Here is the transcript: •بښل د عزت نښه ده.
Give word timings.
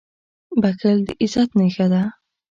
•بښل 0.61 0.97
د 1.07 1.09
عزت 1.21 1.49
نښه 1.59 1.85
ده. 1.93 2.03